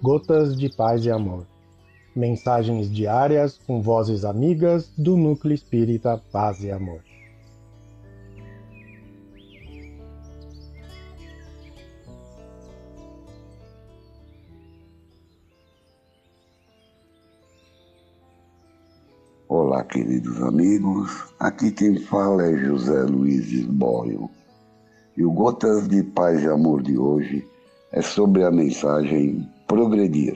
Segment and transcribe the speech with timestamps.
[0.00, 1.44] Gotas de Paz e Amor.
[2.14, 7.00] Mensagens diárias com vozes amigas do Núcleo Espírita Paz e Amor.
[19.48, 21.10] Olá, queridos amigos.
[21.40, 24.30] Aqui quem fala é José Luiz Esboio.
[25.16, 27.44] E o Gotas de Paz e Amor de hoje
[27.90, 30.34] é sobre a mensagem Progredir,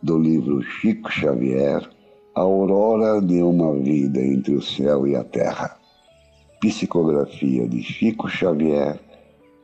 [0.00, 1.82] do livro Chico Xavier,
[2.36, 5.76] A Aurora de uma Vida entre o Céu e a Terra.
[6.60, 9.00] Psicografia de Chico Xavier,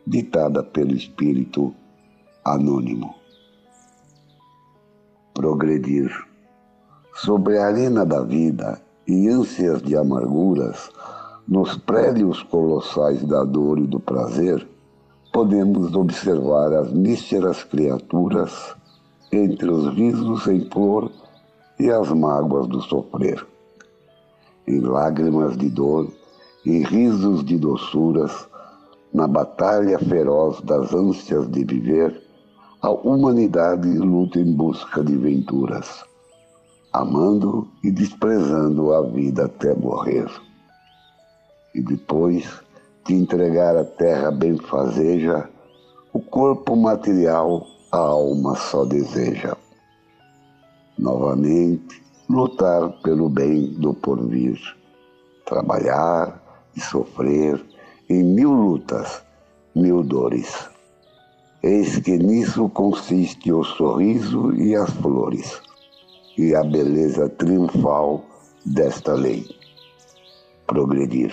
[0.05, 1.73] ditada pelo Espírito
[2.45, 3.15] Anônimo.
[5.35, 6.11] Progredir
[7.15, 10.91] sobre a arena da vida e ânsias de amarguras,
[11.47, 14.67] nos prédios colossais da dor e do prazer,
[15.35, 18.75] podemos observar as míseras criaturas
[19.33, 21.11] entre os risos em flor
[21.79, 23.45] e as mágoas do sofrer.
[24.67, 26.09] Em lágrimas de dor
[26.65, 28.49] e risos de doçuras,
[29.13, 32.23] na batalha feroz das ânsias de viver,
[32.81, 36.05] a humanidade luta em busca de venturas
[36.95, 40.31] amando e desprezando a vida até morrer.
[41.75, 42.64] E depois
[43.07, 45.49] de entregar a terra benfazeja,
[46.13, 49.57] o corpo material a alma só deseja.
[50.99, 54.59] Novamente, lutar pelo bem do porvir,
[55.45, 56.43] trabalhar
[56.75, 57.63] e sofrer
[58.09, 59.23] em mil lutas,
[59.75, 60.69] mil dores.
[61.63, 65.61] Eis que nisso consiste o sorriso e as flores
[66.37, 68.25] e a beleza triunfal
[68.65, 69.47] desta lei.
[70.67, 71.33] Progredir.